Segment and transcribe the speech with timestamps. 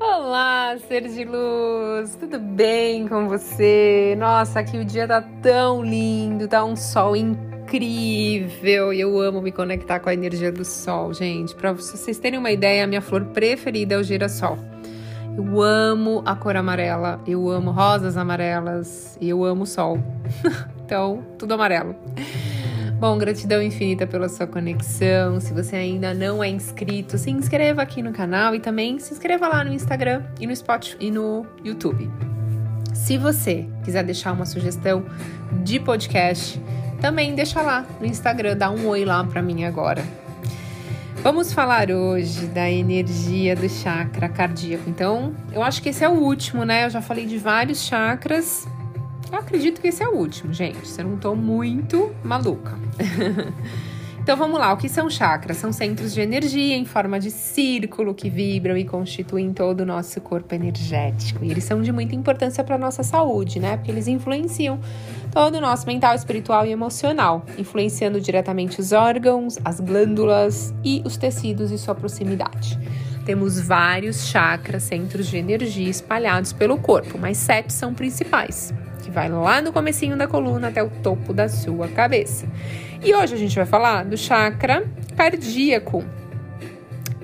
[0.00, 4.16] Olá, ser de luz, tudo bem com você?
[4.18, 9.52] Nossa, aqui o dia tá tão lindo, tá um sol incrível e eu amo me
[9.52, 11.54] conectar com a energia do sol, gente.
[11.54, 14.58] Para vocês terem uma ideia, a minha flor preferida é o girassol.
[15.36, 19.98] Eu amo a cor amarela, eu amo rosas amarelas e eu amo o sol.
[20.84, 21.96] então, tudo amarelo.
[23.04, 25.38] Bom, gratidão infinita pela sua conexão.
[25.38, 29.46] Se você ainda não é inscrito, se inscreva aqui no canal e também se inscreva
[29.46, 32.10] lá no Instagram e no Spotify e no YouTube.
[32.94, 35.04] Se você quiser deixar uma sugestão
[35.62, 36.58] de podcast,
[36.98, 40.02] também deixa lá no Instagram, dá um oi lá para mim agora.
[41.16, 44.88] Vamos falar hoje da energia do chakra cardíaco.
[44.88, 46.86] Então, eu acho que esse é o último, né?
[46.86, 48.66] Eu já falei de vários chakras
[49.34, 50.86] eu acredito que esse é o último, gente.
[50.86, 52.78] Se eu não tô muito maluca.
[54.22, 55.56] então vamos lá, o que são chakras?
[55.56, 60.20] São centros de energia em forma de círculo que vibram e constituem todo o nosso
[60.20, 61.44] corpo energético.
[61.44, 63.76] E eles são de muita importância para nossa saúde, né?
[63.76, 64.78] Porque eles influenciam
[65.32, 71.16] todo o nosso mental, espiritual e emocional, influenciando diretamente os órgãos, as glândulas e os
[71.16, 72.78] tecidos e sua proximidade.
[73.26, 78.72] Temos vários chakras, centros de energia espalhados pelo corpo, mas sete são principais
[79.04, 82.46] que vai lá no comecinho da coluna até o topo da sua cabeça.
[83.02, 86.02] E hoje a gente vai falar do chakra cardíaco,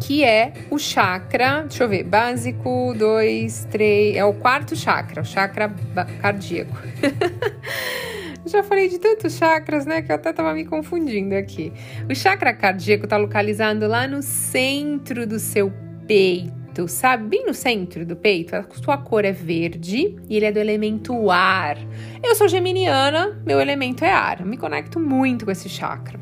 [0.00, 5.24] que é o chakra, deixa eu ver, básico, dois, três, é o quarto chakra, o
[5.24, 5.72] chakra
[6.20, 6.76] cardíaco.
[8.44, 11.72] Já falei de tantos chakras, né, que eu até tava me confundindo aqui.
[12.10, 15.72] O chakra cardíaco tá localizado lá no centro do seu
[16.06, 17.24] peito peito, sabe?
[17.24, 18.54] Bem no centro do peito.
[18.54, 21.76] A sua cor é verde e ele é do elemento ar.
[22.22, 24.40] Eu sou geminiana, meu elemento é ar.
[24.40, 26.20] Eu me conecto muito com esse chakra.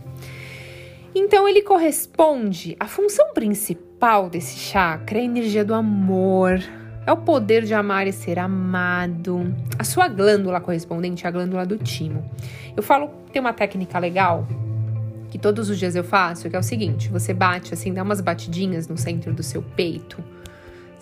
[1.14, 6.60] Então ele corresponde à função principal desse chakra, é a energia do amor.
[7.06, 9.54] É o poder de amar e ser amado.
[9.78, 12.28] A sua glândula correspondente é a glândula do timo.
[12.76, 14.46] Eu falo, tem uma técnica legal
[15.30, 18.20] que todos os dias eu faço, que é o seguinte: você bate assim, dá umas
[18.20, 20.20] batidinhas no centro do seu peito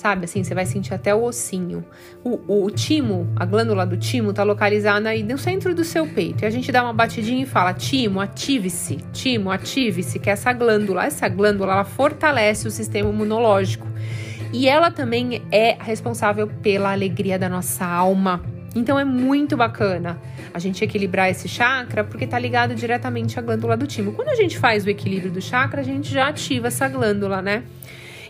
[0.05, 0.27] sabe?
[0.27, 1.83] Assim, você vai sentir até o ossinho.
[2.23, 6.07] O, o, o timo, a glândula do timo, tá localizada aí no centro do seu
[6.07, 6.45] peito.
[6.45, 10.53] E a gente dá uma batidinha e fala: timo, ative-se, timo, ative-se, que é essa
[10.53, 13.89] glândula, essa glândula, ela fortalece o sistema imunológico.
[14.53, 18.43] E ela também é responsável pela alegria da nossa alma.
[18.77, 20.21] Então é muito bacana
[20.53, 24.13] a gente equilibrar esse chakra porque tá ligado diretamente à glândula do timo.
[24.13, 27.63] Quando a gente faz o equilíbrio do chakra, a gente já ativa essa glândula, né?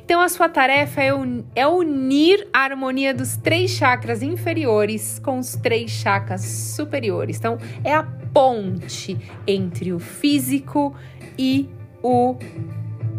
[0.05, 1.11] Então, a sua tarefa é,
[1.55, 7.39] é unir a harmonia dos três chakras inferiores com os três chakras superiores.
[7.39, 9.17] Então, é a ponte
[9.47, 10.95] entre o físico
[11.39, 11.71] e
[12.03, 12.37] o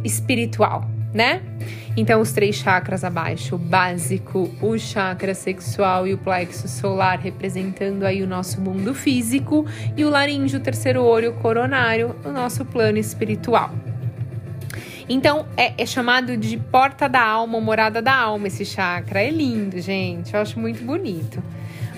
[0.03, 1.41] espiritual, né?
[1.97, 8.03] Então, os três chakras abaixo, o básico, o chakra sexual e o plexo solar, representando
[8.03, 9.65] aí o nosso mundo físico,
[9.97, 13.71] e o laríngeo, o terceiro olho, coronário, o nosso plano espiritual.
[15.07, 19.21] Então, é, é, chamado de porta da alma, morada da alma esse chakra.
[19.21, 20.33] É lindo, gente.
[20.33, 21.41] Eu acho muito bonito.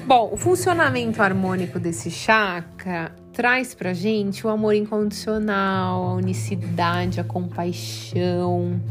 [0.06, 7.24] Bom, o funcionamento harmônico desse chakra traz pra gente o amor incondicional, a unicidade, a
[7.24, 8.82] compaixão.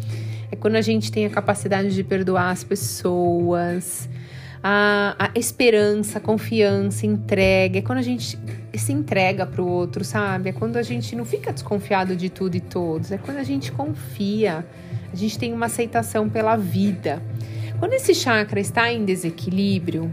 [0.50, 4.08] É quando a gente tem a capacidade de perdoar as pessoas,
[4.68, 7.78] a, a esperança, a confiança, entrega.
[7.78, 8.36] É quando a gente
[8.74, 10.50] se entrega para o outro, sabe?
[10.50, 13.12] É quando a gente não fica desconfiado de tudo e todos.
[13.12, 14.66] É quando a gente confia.
[15.12, 17.22] A gente tem uma aceitação pela vida.
[17.78, 20.12] Quando esse chakra está em desequilíbrio,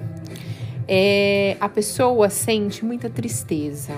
[0.88, 3.96] é, a pessoa sente muita tristeza,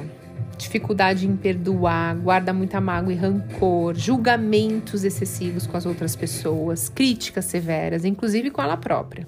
[0.58, 7.44] dificuldade em perdoar, guarda muita mágoa e rancor, julgamentos excessivos com as outras pessoas, críticas
[7.44, 9.28] severas, inclusive com ela própria.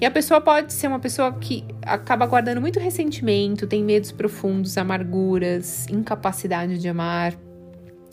[0.00, 4.76] E a pessoa pode ser uma pessoa que acaba guardando muito ressentimento, tem medos profundos,
[4.76, 7.34] amarguras, incapacidade de amar,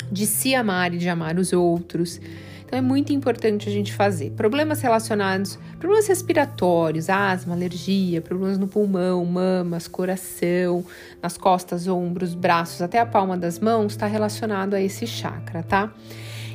[0.10, 2.22] de se amar e de amar os outros.
[2.66, 4.32] Então é muito importante a gente fazer.
[4.32, 10.86] Problemas relacionados, problemas respiratórios, asma, alergia, problemas no pulmão, mamas, coração,
[11.22, 15.94] nas costas, ombros, braços, até a palma das mãos, está relacionado a esse chakra, tá?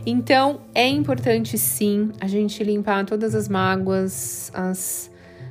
[0.06, 5.10] Então é importante sim a gente limpar todas as mágoas, as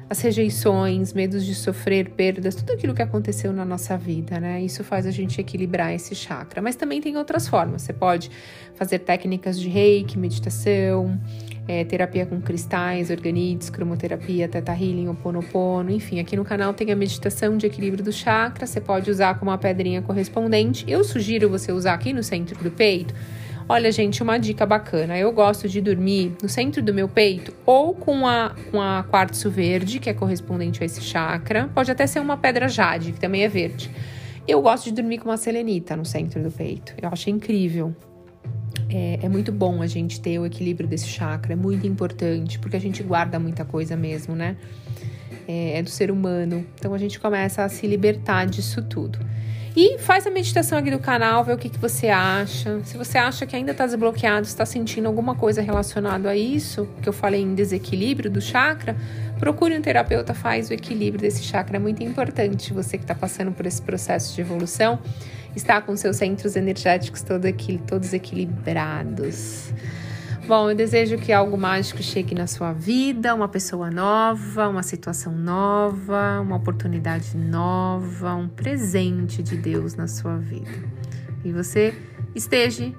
[0.09, 4.61] as rejeições, medos de sofrer, perdas, tudo aquilo que aconteceu na nossa vida, né?
[4.61, 6.61] Isso faz a gente equilibrar esse chakra.
[6.61, 7.81] Mas também tem outras formas.
[7.81, 8.31] Você pode
[8.75, 11.19] fazer técnicas de reiki, meditação,
[11.67, 16.21] é, terapia com cristais, organídeos, cromoterapia, teta healing, oponopono, enfim.
[16.21, 18.65] Aqui no canal tem a meditação de equilíbrio do chakra.
[18.65, 20.85] Você pode usar como uma pedrinha correspondente.
[20.87, 23.13] Eu sugiro você usar aqui no centro do peito
[23.69, 25.17] Olha, gente, uma dica bacana.
[25.17, 29.51] Eu gosto de dormir no centro do meu peito ou com a, com a quartzo
[29.51, 31.69] verde, que é correspondente a esse chakra.
[31.75, 33.91] Pode até ser uma pedra jade, que também é verde.
[34.47, 36.93] Eu gosto de dormir com uma selenita no centro do peito.
[37.01, 37.93] Eu acho incrível.
[38.89, 42.77] É, é, muito bom a gente ter o equilíbrio desse chakra, é muito importante, porque
[42.77, 44.55] a gente guarda muita coisa mesmo, né?
[45.45, 46.65] É, é do ser humano.
[46.75, 49.19] Então a gente começa a se libertar disso tudo.
[49.79, 52.81] E faz a meditação aqui do canal, vê o que, que você acha.
[52.83, 57.07] Se você acha que ainda está desbloqueado, está sentindo alguma coisa relacionada a isso, que
[57.07, 58.97] eu falei em desequilíbrio do chakra,
[59.37, 61.77] procure um terapeuta, faz o equilíbrio desse chakra.
[61.77, 64.97] É muito importante você que está passando por esse processo de evolução,
[65.55, 69.71] estar com seus centros energéticos todo aqui, todos equilibrados.
[70.47, 75.33] Bom, eu desejo que algo mágico chegue na sua vida, uma pessoa nova, uma situação
[75.33, 80.71] nova, uma oportunidade nova, um presente de Deus na sua vida.
[81.43, 81.93] E você
[82.33, 82.93] esteja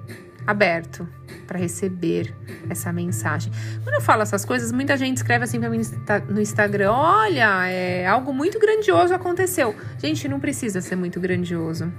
[0.45, 1.09] aberto
[1.47, 2.35] para receber
[2.69, 3.51] essa mensagem.
[3.83, 5.81] Quando eu falo essas coisas, muita gente escreve assim para mim
[6.29, 9.75] no Instagram: olha, é algo muito grandioso aconteceu.
[9.97, 11.91] Gente, não precisa ser muito grandioso.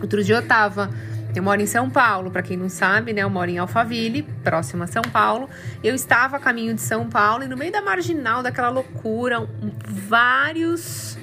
[0.00, 0.90] Outro dia eu tava
[1.34, 3.22] eu moro em São Paulo, para quem não sabe, né?
[3.22, 5.48] Eu moro em Alphaville, próximo a São Paulo.
[5.82, 9.48] Eu estava a caminho de São Paulo e no meio da marginal, daquela loucura,
[9.86, 11.18] vários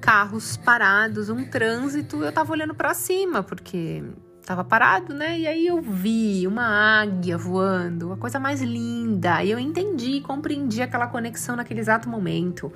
[0.00, 2.24] carros parados, um trânsito.
[2.24, 4.02] Eu tava olhando para cima, porque
[4.44, 5.38] tava parado, né?
[5.38, 9.44] E aí eu vi uma águia voando, a coisa mais linda.
[9.44, 12.72] E eu entendi, compreendi aquela conexão naquele exato momento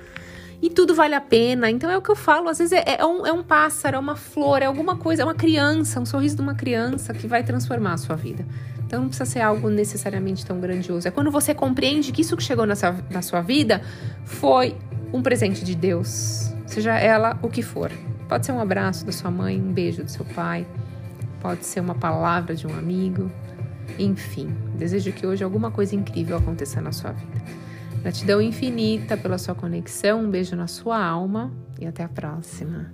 [0.61, 1.69] e tudo vale a pena.
[1.69, 3.99] Então é o que eu falo, às vezes é, é, um, é um pássaro, é
[3.99, 7.43] uma flor, é alguma coisa, é uma criança, um sorriso de uma criança que vai
[7.43, 8.45] transformar a sua vida.
[8.85, 11.07] Então não precisa ser algo necessariamente tão grandioso.
[11.07, 13.81] É quando você compreende que isso que chegou na sua, na sua vida
[14.25, 14.75] foi
[15.11, 17.91] um presente de Deus, seja ela o que for.
[18.27, 20.65] Pode ser um abraço da sua mãe, um beijo do seu pai,
[21.41, 23.31] pode ser uma palavra de um amigo.
[23.97, 27.66] Enfim, desejo que hoje alguma coisa incrível aconteça na sua vida.
[28.01, 32.91] Gratidão infinita pela sua conexão, um beijo na sua alma e até a próxima.